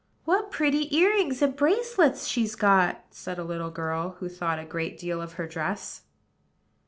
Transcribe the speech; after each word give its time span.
"What 0.25 0.49
pretty 0.49 0.97
earrings 0.97 1.43
and 1.43 1.55
bracelets 1.55 2.25
she's 2.27 2.55
got!" 2.55 3.03
said 3.11 3.37
a 3.37 3.43
little 3.43 3.69
girl, 3.69 4.13
who 4.17 4.29
thought 4.29 4.57
a 4.57 4.65
great 4.65 4.97
deal 4.97 5.21
of 5.21 5.33
her 5.33 5.45
dress. 5.45 6.05